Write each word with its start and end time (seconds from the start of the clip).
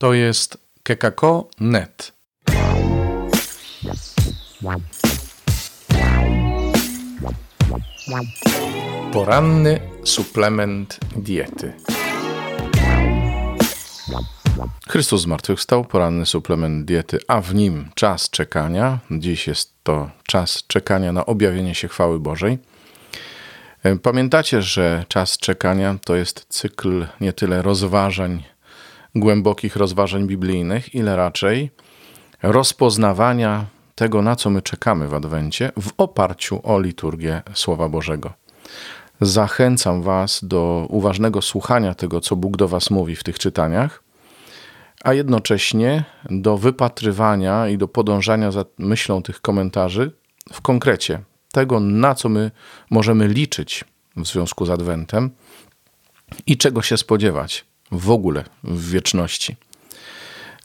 To 0.00 0.14
jest 0.14 0.58
kekako.net. 0.82 2.12
Poranny 9.12 9.80
suplement 10.04 10.98
diety. 11.16 11.72
Chrystus 14.88 15.22
zmartwychwstał, 15.22 15.84
poranny 15.84 16.26
suplement 16.26 16.84
diety, 16.84 17.18
a 17.28 17.40
w 17.40 17.54
nim 17.54 17.90
czas 17.94 18.30
czekania. 18.30 18.98
Dziś 19.10 19.46
jest 19.46 19.74
to 19.82 20.10
czas 20.26 20.64
czekania 20.66 21.12
na 21.12 21.26
objawienie 21.26 21.74
się 21.74 21.88
chwały 21.88 22.20
Bożej. 22.20 22.58
Pamiętacie, 24.02 24.62
że 24.62 25.04
czas 25.08 25.38
czekania 25.38 25.96
to 26.04 26.16
jest 26.16 26.46
cykl 26.48 27.06
nie 27.20 27.32
tyle 27.32 27.62
rozważań, 27.62 28.42
głębokich 29.14 29.76
rozważań 29.76 30.26
biblijnych, 30.26 30.94
ile 30.94 31.16
raczej 31.16 31.70
rozpoznawania 32.42 33.66
tego, 33.94 34.22
na 34.22 34.36
co 34.36 34.50
my 34.50 34.62
czekamy 34.62 35.08
w 35.08 35.14
Adwencie, 35.14 35.72
w 35.80 35.90
oparciu 35.98 36.60
o 36.62 36.80
liturgię 36.80 37.42
Słowa 37.54 37.88
Bożego. 37.88 38.32
Zachęcam 39.20 40.02
Was 40.02 40.40
do 40.42 40.86
uważnego 40.88 41.42
słuchania 41.42 41.94
tego, 41.94 42.20
co 42.20 42.36
Bóg 42.36 42.56
do 42.56 42.68
Was 42.68 42.90
mówi 42.90 43.16
w 43.16 43.24
tych 43.24 43.38
czytaniach, 43.38 44.02
a 45.04 45.12
jednocześnie 45.12 46.04
do 46.30 46.58
wypatrywania 46.58 47.68
i 47.68 47.78
do 47.78 47.88
podążania 47.88 48.50
za 48.50 48.64
myślą 48.78 49.22
tych 49.22 49.40
komentarzy 49.40 50.12
w 50.52 50.60
konkrecie 50.60 51.20
tego, 51.52 51.80
na 51.80 52.14
co 52.14 52.28
my 52.28 52.50
możemy 52.90 53.28
liczyć 53.28 53.84
w 54.16 54.26
związku 54.26 54.66
z 54.66 54.70
Adwentem 54.70 55.30
i 56.46 56.56
czego 56.56 56.82
się 56.82 56.96
spodziewać 56.96 57.69
w 57.92 58.10
ogóle 58.10 58.44
w 58.64 58.90
wieczności. 58.90 59.56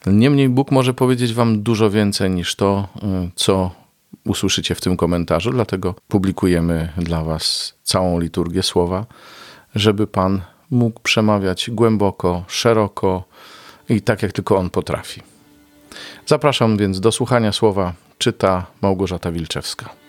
Niemniej 0.06 0.50
Bóg 0.50 0.72
może 0.72 0.94
powiedzieć 0.94 1.34
Wam 1.34 1.64
dużo 1.64 1.90
więcej 1.90 2.30
niż 2.30 2.56
to, 2.56 2.88
y, 2.96 3.32
co 3.36 3.72
usłyszycie 4.26 4.76
w 4.76 4.82
tym 4.82 4.98
komentarzu, 4.98 5.52
dlatego 5.52 5.96
publikujemy 6.08 6.90
dla 6.98 7.24
Was 7.24 7.74
całą 7.84 8.20
liturgię 8.20 8.64
słowa, 8.64 9.06
żeby 9.76 10.08
Pan 10.08 10.42
mógł 10.72 11.00
przemawiać 11.00 11.70
głęboko, 11.72 12.44
szeroko 12.48 13.24
i 13.90 14.02
tak, 14.02 14.24
jak 14.24 14.32
tylko 14.32 14.58
On 14.58 14.70
potrafi. 14.70 15.22
Zapraszam 16.26 16.78
więc 16.78 17.00
do 17.00 17.12
słuchania 17.12 17.52
słowa, 17.52 17.94
czyta 18.18 18.66
Małgorzata 18.82 19.32
Wilczewska. 19.32 20.05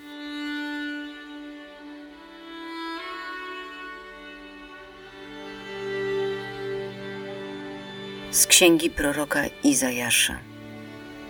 Z 8.37 8.47
księgi 8.47 8.91
proroka 8.91 9.41
Izajasza. 9.65 10.39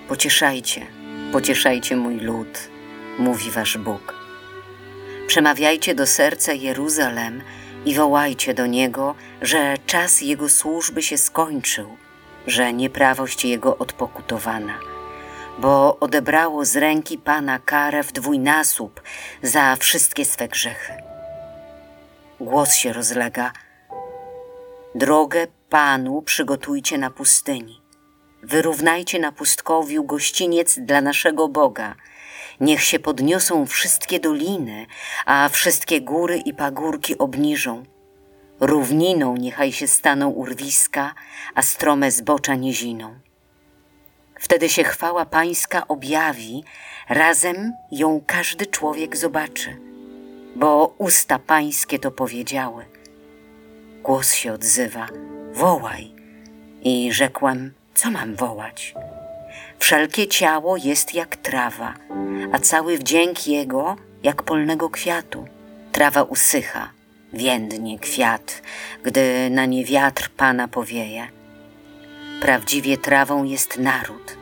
Pocieszajcie, 0.08 0.86
pocieszajcie 1.32 1.96
mój 1.96 2.16
lud, 2.20 2.68
mówi 3.18 3.50
wasz 3.50 3.78
Bóg. 3.78 4.14
Przemawiajcie 5.26 5.94
do 5.94 6.06
serca 6.06 6.52
Jeruzalem 6.52 7.42
i 7.84 7.94
wołajcie 7.94 8.54
do 8.54 8.66
niego, 8.66 9.14
że 9.42 9.74
czas 9.86 10.20
jego 10.20 10.48
służby 10.48 11.02
się 11.02 11.18
skończył, 11.18 11.96
że 12.46 12.72
nieprawość 12.72 13.44
jego 13.44 13.78
odpokutowana, 13.78 14.78
bo 15.58 15.96
odebrało 16.00 16.64
z 16.64 16.76
ręki 16.76 17.18
Pana 17.18 17.58
karę 17.58 18.02
w 18.02 18.12
dwójnasób 18.12 19.02
za 19.42 19.76
wszystkie 19.76 20.24
swe 20.24 20.48
grzechy. 20.48 20.92
Głos 22.40 22.74
się 22.74 22.92
rozlega. 22.92 23.52
Drogę 24.94 25.46
Panu 25.70 26.22
przygotujcie 26.22 26.98
na 26.98 27.10
pustyni. 27.10 27.80
Wyrównajcie 28.42 29.18
na 29.18 29.32
pustkowiu 29.32 30.04
gościniec 30.04 30.78
dla 30.78 31.00
naszego 31.00 31.48
Boga. 31.48 31.94
Niech 32.60 32.82
się 32.82 32.98
podniosą 32.98 33.66
wszystkie 33.66 34.20
doliny, 34.20 34.86
a 35.24 35.48
wszystkie 35.48 36.00
góry 36.00 36.38
i 36.38 36.54
pagórki 36.54 37.18
obniżą. 37.18 37.84
Równiną 38.60 39.36
niechaj 39.36 39.72
się 39.72 39.86
staną 39.86 40.28
urwiska, 40.28 41.14
a 41.54 41.62
strome 41.62 42.10
zbocza 42.10 42.54
niziną. 42.54 43.18
Wtedy 44.40 44.68
się 44.68 44.84
chwała 44.84 45.26
Pańska 45.26 45.88
objawi, 45.88 46.64
razem 47.08 47.72
ją 47.90 48.20
każdy 48.26 48.66
człowiek 48.66 49.16
zobaczy, 49.16 49.80
bo 50.56 50.94
usta 50.98 51.38
Pańskie 51.38 51.98
to 51.98 52.10
powiedziały. 52.10 52.84
Głos 54.02 54.32
się 54.32 54.52
odzywa 54.52 55.08
wołaj. 55.56 56.12
I 56.82 57.12
rzekłem, 57.12 57.72
co 57.94 58.10
mam 58.10 58.36
wołać? 58.36 58.94
Wszelkie 59.78 60.26
ciało 60.26 60.76
jest 60.76 61.14
jak 61.14 61.36
trawa, 61.36 61.94
a 62.52 62.58
cały 62.58 62.98
wdzięk 62.98 63.46
jego 63.46 63.96
jak 64.22 64.42
polnego 64.42 64.90
kwiatu. 64.90 65.46
Trawa 65.92 66.22
usycha, 66.22 66.90
więdnie 67.32 67.98
kwiat, 67.98 68.62
gdy 69.02 69.50
na 69.50 69.66
nie 69.66 69.84
wiatr 69.84 70.30
Pana 70.36 70.68
powieje. 70.68 71.28
Prawdziwie 72.40 72.98
trawą 72.98 73.44
jest 73.44 73.78
naród. 73.78 74.36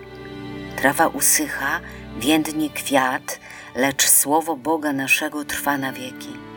Trawa 0.76 1.06
usycha, 1.06 1.80
więdnie 2.18 2.70
kwiat, 2.70 3.40
lecz 3.74 4.08
słowo 4.08 4.56
Boga 4.56 4.92
naszego 4.92 5.44
trwa 5.44 5.78
na 5.78 5.92
wieki. 5.92 6.53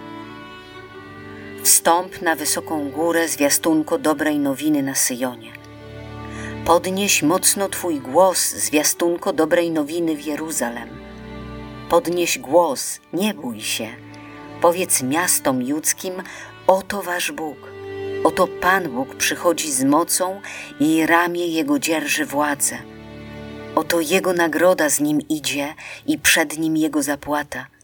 Wstąp 1.68 2.22
na 2.22 2.36
wysoką 2.36 2.92
górę, 2.92 3.28
zwiastunko 3.28 3.98
dobrej 3.98 4.40
nowiny 4.40 4.84
na 4.84 4.96
Syjonie. 4.96 5.52
Podnieś 6.66 7.24
mocno 7.24 7.70
Twój 7.70 8.00
głos, 8.00 8.50
zwiastunko 8.50 9.34
dobrej 9.34 9.72
nowiny 9.72 10.16
w 10.16 10.26
Jeruzalem. 10.26 10.90
Podnieś 11.90 12.40
głos, 12.40 13.00
nie 13.14 13.34
bój 13.34 13.62
się. 13.62 13.88
Powiedz 14.62 15.04
miastom 15.04 15.62
judzkim, 15.62 16.14
oto 16.68 17.02
Wasz 17.02 17.32
Bóg. 17.32 17.58
Oto 18.24 18.48
Pan 18.48 18.90
Bóg 18.90 19.16
przychodzi 19.16 19.72
z 19.72 19.84
mocą 19.84 20.42
i 20.80 21.06
ramię 21.06 21.48
Jego 21.48 21.80
dzierży 21.80 22.26
władzę. 22.26 22.78
Oto 23.76 24.00
Jego 24.00 24.34
nagroda 24.34 24.90
z 24.90 25.00
Nim 25.00 25.22
idzie 25.30 25.76
i 26.06 26.20
przed 26.20 26.58
Nim 26.58 26.78
Jego 26.78 27.04
zapłata– 27.04 27.68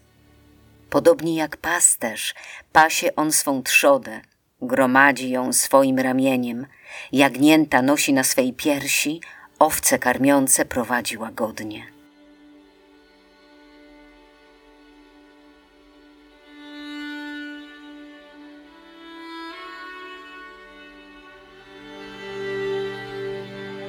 Podobnie 0.94 1.36
jak 1.36 1.56
pasterz, 1.56 2.34
pasie 2.72 3.16
on 3.16 3.32
swą 3.32 3.62
trzodę, 3.62 4.20
gromadzi 4.62 5.30
ją 5.30 5.52
swoim 5.52 5.98
ramieniem, 5.98 6.66
jagnięta 7.12 7.82
nosi 7.82 8.12
na 8.12 8.24
swej 8.24 8.52
piersi, 8.52 9.20
owce 9.58 9.98
karmiące 9.98 10.64
prowadzi 10.64 11.18
łagodnie. 11.18 11.86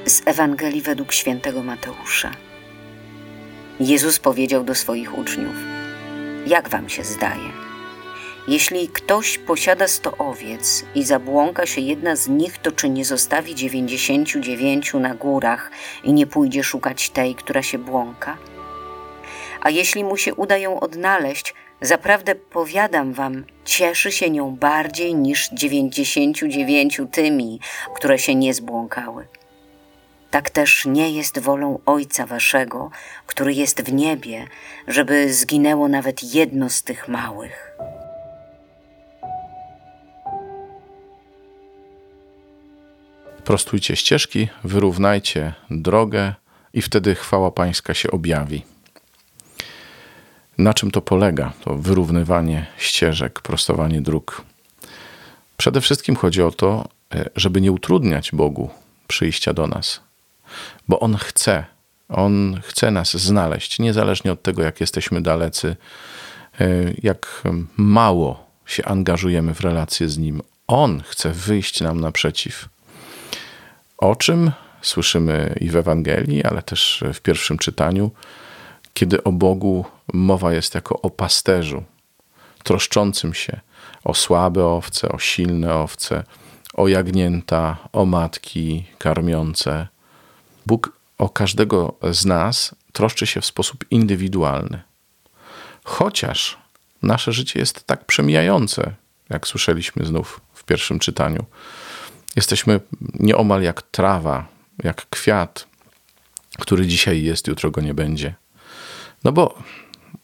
Z 0.05 0.21
Ewangelii 0.25 0.81
według 0.81 1.13
świętego 1.13 1.63
Mateusza. 1.63 2.31
Jezus 3.79 4.19
powiedział 4.19 4.63
do 4.63 4.75
swoich 4.75 5.17
uczniów– 5.17 5.55
jak 6.45 6.69
wam 6.69 6.89
się 6.89 7.03
zdaje? 7.03 7.65
Jeśli 8.47 8.87
ktoś 8.87 9.37
posiada 9.37 9.87
sto 9.87 10.17
owiec 10.17 10.85
i 10.95 11.03
zabłąka 11.03 11.65
się 11.65 11.81
jedna 11.81 12.15
z 12.15 12.27
nich, 12.27 12.57
to 12.57 12.71
czy 12.71 12.89
nie 12.89 13.05
zostawi 13.05 13.55
dziewięćdziesięciu 13.55 14.39
dziewięciu 14.39 14.99
na 14.99 15.15
górach 15.15 15.71
i 16.03 16.13
nie 16.13 16.27
pójdzie 16.27 16.63
szukać 16.63 17.09
tej, 17.09 17.35
która 17.35 17.63
się 17.63 17.77
błąka? 17.77 18.37
A 19.61 19.69
jeśli 19.69 20.03
mu 20.03 20.17
się 20.17 20.35
uda 20.35 20.57
ją 20.57 20.79
odnaleźć, 20.79 21.53
zaprawdę 21.81 22.35
powiadam 22.35 23.13
wam, 23.13 23.45
cieszy 23.65 24.11
się 24.11 24.29
nią 24.29 24.55
bardziej 24.55 25.15
niż 25.15 25.49
dziewięćdziesięciu 25.49 26.47
dziewięciu 26.47 27.05
tymi, 27.05 27.59
które 27.95 28.19
się 28.19 28.35
nie 28.35 28.53
zbłąkały 28.53 29.27
tak 30.35 30.49
też 30.49 30.85
nie 30.85 31.11
jest 31.11 31.39
wolą 31.39 31.79
Ojca 31.85 32.25
Waszego, 32.25 32.89
który 33.25 33.53
jest 33.53 33.81
w 33.81 33.93
niebie, 33.93 34.47
żeby 34.87 35.33
zginęło 35.33 35.87
nawet 35.87 36.35
jedno 36.35 36.69
z 36.69 36.83
tych 36.83 37.07
małych. 37.07 37.77
Prostujcie 43.43 43.95
ścieżki, 43.95 44.47
wyrównajcie 44.63 45.53
drogę 45.69 46.33
i 46.73 46.81
wtedy 46.81 47.15
chwała 47.15 47.51
Pańska 47.51 47.93
się 47.93 48.11
objawi. 48.11 48.63
Na 50.57 50.73
czym 50.73 50.91
to 50.91 51.01
polega, 51.01 51.53
to 51.63 51.75
wyrównywanie 51.75 52.65
ścieżek, 52.77 53.41
prostowanie 53.41 54.01
dróg? 54.01 54.41
Przede 55.57 55.81
wszystkim 55.81 56.15
chodzi 56.15 56.41
o 56.41 56.51
to, 56.51 56.87
e, 57.13 57.29
żeby 57.35 57.61
nie 57.61 57.71
utrudniać 57.71 58.31
Bogu 58.31 58.69
przyjścia 59.07 59.53
do 59.53 59.67
nas, 59.67 60.04
bo 60.87 60.99
On 60.99 61.17
chce, 61.17 61.65
On 62.09 62.61
chce 62.63 62.91
nas 62.91 63.17
znaleźć, 63.17 63.79
niezależnie 63.79 64.31
od 64.31 64.41
tego, 64.41 64.63
jak 64.63 64.81
jesteśmy 64.81 65.21
dalecy, 65.21 65.75
e, 66.59 66.67
jak 67.03 67.43
mało 67.77 68.45
się 68.65 68.85
angażujemy 68.85 69.53
w 69.53 69.61
relacje 69.61 70.09
z 70.09 70.17
Nim. 70.17 70.41
On 70.67 71.03
chce 71.05 71.31
wyjść 71.31 71.81
nam 71.81 72.01
naprzeciw. 72.01 72.69
O 73.97 74.15
czym 74.15 74.51
słyszymy 74.81 75.55
i 75.61 75.69
w 75.69 75.75
Ewangelii, 75.75 76.43
ale 76.43 76.61
też 76.61 77.03
w 77.13 77.21
pierwszym 77.21 77.57
czytaniu, 77.57 78.11
kiedy 78.93 79.23
o 79.23 79.31
Bogu 79.31 79.85
mowa 80.13 80.53
jest 80.53 80.75
jako 80.75 81.01
o 81.01 81.09
pasterzu, 81.09 81.83
troszczącym 82.63 83.33
się 83.33 83.59
o 84.03 84.13
słabe 84.13 84.65
owce, 84.65 85.09
o 85.09 85.19
silne 85.19 85.75
owce, 85.75 86.23
o 86.73 86.87
jagnięta, 86.87 87.77
o 87.93 88.05
matki 88.05 88.85
karmiące. 88.97 89.87
Bóg 90.65 90.99
o 91.17 91.29
każdego 91.29 91.97
z 92.11 92.25
nas 92.25 92.75
troszczy 92.93 93.27
się 93.27 93.41
w 93.41 93.45
sposób 93.45 93.85
indywidualny. 93.91 94.81
Chociaż 95.83 96.57
nasze 97.01 97.33
życie 97.33 97.59
jest 97.59 97.83
tak 97.83 98.05
przemijające, 98.05 98.93
jak 99.29 99.47
słyszeliśmy 99.47 100.05
znów 100.05 100.41
w 100.53 100.63
pierwszym 100.63 100.99
czytaniu. 100.99 101.45
Jesteśmy 102.35 102.79
nieomal 103.13 103.61
jak 103.61 103.81
trawa, 103.81 104.47
jak 104.83 105.09
kwiat, 105.09 105.67
który 106.59 106.87
dzisiaj 106.87 107.23
jest, 107.23 107.47
jutro 107.47 107.71
go 107.71 107.81
nie 107.81 107.93
będzie. 107.93 108.35
No 109.23 109.31
bo 109.31 109.57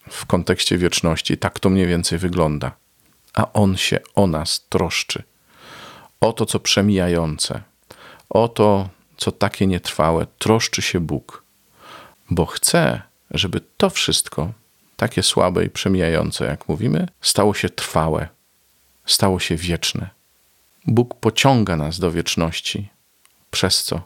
w 0.10 0.26
kontekście 0.26 0.78
wieczności 0.78 1.38
tak 1.38 1.60
to 1.60 1.70
mniej 1.70 1.88
więcej 1.88 2.20
wygląda. 2.20 2.72
A 3.34 3.54
On 3.54 3.78
się 3.78 4.00
o 4.16 4.28
nas 4.28 4.66
troszczy. 4.70 5.24
O 6.22 6.34
to, 6.34 6.46
co 6.46 6.60
przemijające, 6.60 7.62
o 8.30 8.48
to, 8.48 8.90
co 9.22 9.32
takie 9.32 9.68
nietrwałe, 9.68 10.28
troszczy 10.40 10.82
się 10.82 11.00
Bóg, 11.00 11.44
bo 12.30 12.46
chce, 12.46 13.02
żeby 13.32 13.62
to 13.78 13.90
wszystko, 13.90 14.52
takie 14.98 15.24
słabe 15.24 15.66
i 15.66 15.70
przemijające, 15.70 16.46
jak 16.46 16.70
mówimy, 16.70 17.08
stało 17.22 17.54
się 17.54 17.70
trwałe, 17.70 18.28
stało 19.06 19.40
się 19.40 19.56
wieczne. 19.56 20.10
Bóg 20.88 21.16
pociąga 21.16 21.78
nas 21.78 22.00
do 22.00 22.12
wieczności. 22.12 22.90
Przez 23.52 23.84
co? 23.84 24.02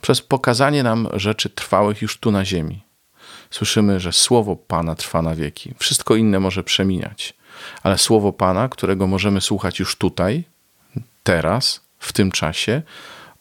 Przez 0.00 0.22
pokazanie 0.22 0.82
nam 0.82 1.08
rzeczy 1.12 1.50
trwałych 1.50 2.02
już 2.02 2.18
tu 2.18 2.30
na 2.30 2.44
ziemi. 2.44 2.82
Słyszymy, 3.50 4.00
że 4.00 4.12
słowo 4.12 4.56
Pana 4.56 4.94
trwa 4.94 5.22
na 5.22 5.34
wieki. 5.34 5.74
Wszystko 5.78 6.16
inne 6.16 6.40
może 6.40 6.62
przeminiać, 6.64 7.34
ale 7.82 7.98
słowo 7.98 8.32
Pana, 8.32 8.68
którego 8.68 9.06
możemy 9.06 9.40
słuchać 9.40 9.78
już 9.78 9.96
tutaj, 9.96 10.44
teraz, 11.22 11.80
w 11.98 12.12
tym 12.12 12.30
czasie, 12.30 12.82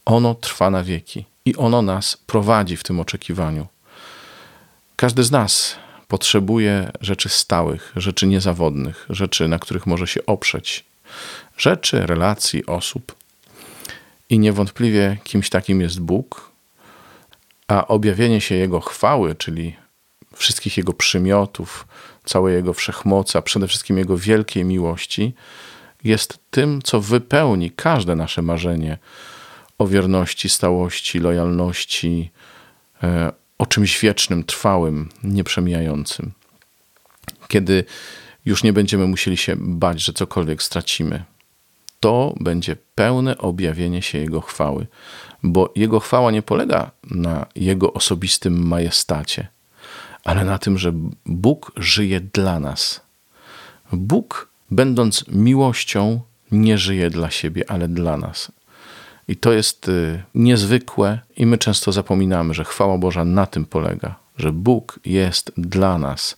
ono 0.10 0.36
trwa 0.36 0.70
na 0.70 0.84
wieki 0.84 1.26
i 1.46 1.56
ono 1.56 1.82
nas 1.82 2.18
prowadzi 2.18 2.78
w 2.78 2.84
tym 2.84 3.00
oczekiwaniu. 3.00 3.68
Każdy 4.96 5.24
z 5.24 5.32
nas 5.32 5.76
potrzebuje 6.08 6.92
rzeczy 7.02 7.30
stałych, 7.30 7.94
rzeczy 7.96 8.28
niezawodnych, 8.28 9.06
rzeczy, 9.10 9.48
na 9.48 9.60
których 9.60 9.86
może 9.86 10.08
się 10.08 10.26
oprzeć, 10.26 10.86
rzeczy, 11.58 12.06
relacji, 12.06 12.66
osób. 12.66 13.16
I 14.30 14.40
niewątpliwie 14.40 15.18
kimś 15.24 15.50
takim 15.50 15.82
jest 15.82 16.00
Bóg, 16.00 16.52
a 17.68 17.88
objawienie 17.88 18.42
się 18.42 18.56
Jego 18.56 18.80
chwały, 18.80 19.36
czyli 19.36 19.76
wszystkich 20.36 20.78
Jego 20.78 20.94
przymiotów, 20.94 21.88
całej 22.26 22.56
Jego 22.56 22.74
wszechmocy, 22.74 23.38
a 23.38 23.42
przede 23.42 23.68
wszystkim 23.68 23.98
Jego 23.98 24.18
wielkiej 24.18 24.66
miłości, 24.66 25.34
jest 26.04 26.40
tym, 26.52 26.82
co 26.82 27.02
wypełni 27.02 27.72
każde 27.72 28.16
nasze 28.16 28.42
marzenie 28.42 28.98
o 29.80 29.88
wierności, 29.88 30.50
stałości, 30.50 31.20
lojalności, 31.20 32.32
e, 33.04 33.32
o 33.58 33.66
czymś 33.66 34.00
wiecznym, 34.00 34.44
trwałym, 34.44 35.10
nieprzemijającym. 35.24 36.32
Kiedy 37.48 37.84
już 38.46 38.64
nie 38.64 38.74
będziemy 38.74 39.08
musieli 39.08 39.38
się 39.38 39.56
bać, 39.58 40.02
że 40.02 40.14
cokolwiek 40.14 40.64
stracimy. 40.64 41.24
To 42.00 42.36
będzie 42.40 42.76
pełne 42.96 43.38
objawienie 43.38 44.02
się 44.02 44.18
Jego 44.18 44.42
chwały, 44.42 44.88
bo 45.44 45.74
Jego 45.76 46.00
chwała 46.00 46.32
nie 46.32 46.42
polega 46.42 46.92
na 47.12 47.46
Jego 47.56 47.94
osobistym 47.94 48.68
majestacie, 48.68 49.48
ale 50.24 50.46
na 50.46 50.58
tym, 50.58 50.78
że 50.78 50.92
Bóg 51.26 51.72
żyje 51.76 52.20
dla 52.20 52.60
nas. 52.60 53.02
Bóg, 53.92 54.50
będąc 54.72 55.28
miłością, 55.28 56.22
nie 56.52 56.78
żyje 56.78 57.10
dla 57.10 57.30
siebie, 57.30 57.72
ale 57.72 57.88
dla 57.88 58.18
nas. 58.18 58.52
I 59.30 59.36
to 59.36 59.52
jest 59.54 59.88
y, 59.88 60.24
niezwykłe, 60.36 61.20
i 61.38 61.46
my 61.46 61.58
często 61.58 61.92
zapominamy, 61.92 62.54
że 62.54 62.66
chwała 62.66 62.98
Boża 62.98 63.26
na 63.26 63.46
tym 63.46 63.66
polega, 63.66 64.16
że 64.38 64.52
Bóg 64.52 65.00
jest 65.06 65.52
dla 65.58 65.98
nas 65.98 66.38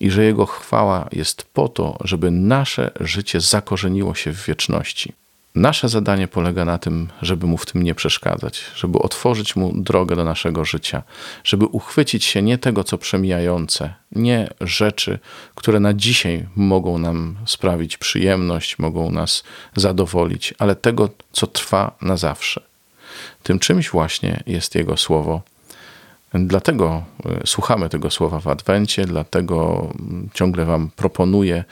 i 0.00 0.10
że 0.10 0.24
Jego 0.24 0.46
chwała 0.46 1.08
jest 1.12 1.42
po 1.42 1.68
to, 1.68 1.98
żeby 2.04 2.30
nasze 2.30 2.90
życie 3.00 3.40
zakorzeniło 3.40 4.14
się 4.14 4.32
w 4.32 4.46
wieczności. 4.46 5.12
Nasze 5.54 5.88
zadanie 5.88 6.28
polega 6.28 6.64
na 6.64 6.78
tym, 6.78 7.08
żeby 7.22 7.46
mu 7.46 7.56
w 7.56 7.66
tym 7.66 7.82
nie 7.82 7.94
przeszkadzać, 7.94 8.64
żeby 8.76 8.98
otworzyć 8.98 9.56
mu 9.56 9.72
drogę 9.74 10.16
do 10.16 10.24
naszego 10.24 10.64
życia, 10.64 11.02
żeby 11.44 11.66
uchwycić 11.66 12.24
się 12.24 12.42
nie 12.42 12.58
tego, 12.58 12.84
co 12.84 12.98
przemijające, 12.98 13.94
nie 14.12 14.48
rzeczy, 14.60 15.18
które 15.54 15.80
na 15.80 15.94
dzisiaj 15.94 16.46
mogą 16.56 16.98
nam 16.98 17.36
sprawić 17.46 17.96
przyjemność, 17.96 18.78
mogą 18.78 19.10
nas 19.10 19.44
zadowolić, 19.76 20.54
ale 20.58 20.76
tego, 20.76 21.08
co 21.32 21.46
trwa 21.46 21.96
na 22.02 22.16
zawsze. 22.16 22.62
Tym 23.42 23.58
czymś 23.58 23.90
właśnie 23.90 24.42
jest 24.46 24.74
Jego 24.74 24.96
słowo. 24.96 25.42
Dlatego 26.34 27.04
e, 27.26 27.40
słuchamy 27.46 27.88
tego 27.88 28.10
słowa 28.10 28.40
w 28.40 28.46
Adwencie, 28.46 29.04
dlatego 29.04 29.88
mm, 30.00 30.28
ciągle 30.34 30.64
Wam 30.64 30.90
proponuję 30.96 31.64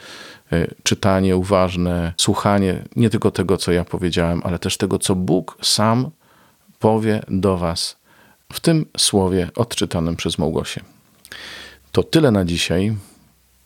E, 0.51 0.67
czytanie 0.83 1.37
uważne, 1.37 2.13
słuchanie 2.17 2.83
nie 2.95 3.09
tylko 3.09 3.31
tego, 3.31 3.57
co 3.57 3.71
ja 3.71 3.85
powiedziałem, 3.85 4.41
ale 4.43 4.59
też 4.59 4.77
tego, 4.77 4.99
co 4.99 5.15
Bóg 5.15 5.57
sam 5.61 6.09
powie 6.79 7.21
do 7.27 7.57
Was 7.57 7.97
w 8.53 8.59
tym 8.59 8.85
słowie 8.97 9.49
odczytanym 9.55 10.15
przez 10.15 10.37
Małgosię. 10.37 10.81
To 11.91 12.03
tyle 12.03 12.31
na 12.31 12.45
dzisiaj. 12.45 12.97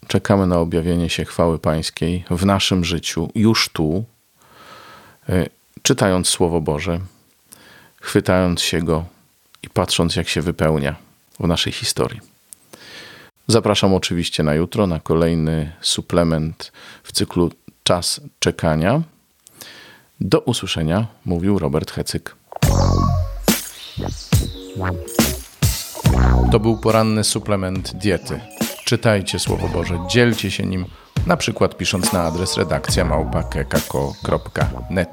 Czekamy 0.07 0.47
na 0.47 0.59
objawienie 0.59 1.09
się 1.09 1.25
chwały 1.25 1.59
Pańskiej 1.59 2.25
w 2.29 2.45
naszym 2.45 2.85
życiu, 2.85 3.29
już 3.35 3.69
tu, 3.69 4.03
e, 5.29 5.45
czytając 5.81 6.29
Słowo 6.29 6.61
Boże, 6.61 6.99
chwytając 8.01 8.61
się 8.61 8.81
go 8.81 9.05
patrząc, 9.73 10.15
jak 10.15 10.29
się 10.29 10.41
wypełnia 10.41 10.95
w 11.39 11.47
naszej 11.47 11.73
historii. 11.73 12.19
Zapraszam 13.47 13.93
oczywiście 13.93 14.43
na 14.43 14.53
jutro 14.53 14.87
na 14.87 14.99
kolejny 14.99 15.71
suplement 15.81 16.71
w 17.03 17.11
cyklu 17.11 17.51
Czas 17.83 18.21
czekania. 18.39 19.01
Do 20.21 20.39
usłyszenia, 20.39 21.07
mówił 21.25 21.59
Robert 21.59 21.91
Hecyk. 21.91 22.35
To 26.51 26.59
był 26.59 26.77
poranny 26.77 27.23
suplement 27.23 27.93
diety. 27.93 28.39
Czytajcie 28.85 29.39
Słowo 29.39 29.67
Boże, 29.67 29.99
dzielcie 30.09 30.51
się 30.51 30.65
nim, 30.65 30.85
na 31.27 31.37
przykład 31.37 31.77
pisząc 31.77 32.13
na 32.13 32.23
adres 32.23 32.57
redakcja 32.57 33.05
małpa.kekako.net. 33.05 35.09